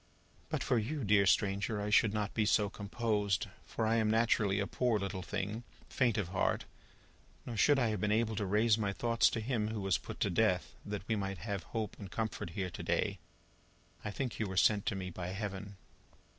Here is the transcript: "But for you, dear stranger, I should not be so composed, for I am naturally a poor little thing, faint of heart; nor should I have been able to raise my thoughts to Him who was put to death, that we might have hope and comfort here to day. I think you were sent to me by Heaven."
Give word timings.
"But 0.49 0.63
for 0.63 0.79
you, 0.79 1.03
dear 1.03 1.27
stranger, 1.27 1.79
I 1.79 1.91
should 1.91 2.11
not 2.11 2.33
be 2.33 2.47
so 2.47 2.71
composed, 2.71 3.45
for 3.67 3.85
I 3.85 3.97
am 3.97 4.09
naturally 4.09 4.59
a 4.59 4.65
poor 4.65 4.97
little 4.97 5.21
thing, 5.21 5.63
faint 5.89 6.17
of 6.17 6.29
heart; 6.29 6.65
nor 7.45 7.55
should 7.55 7.77
I 7.77 7.89
have 7.89 8.01
been 8.01 8.11
able 8.11 8.35
to 8.37 8.45
raise 8.47 8.79
my 8.79 8.93
thoughts 8.93 9.29
to 9.29 9.39
Him 9.39 9.67
who 9.67 9.79
was 9.81 9.99
put 9.99 10.19
to 10.21 10.31
death, 10.31 10.73
that 10.83 11.07
we 11.07 11.15
might 11.15 11.37
have 11.37 11.61
hope 11.65 11.97
and 11.99 12.09
comfort 12.09 12.49
here 12.57 12.71
to 12.71 12.81
day. 12.81 13.19
I 14.03 14.09
think 14.09 14.39
you 14.39 14.47
were 14.47 14.57
sent 14.57 14.87
to 14.87 14.95
me 14.95 15.11
by 15.11 15.27
Heaven." 15.27 15.77